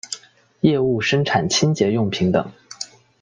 [0.61, 2.51] 业务生产清洁用品等。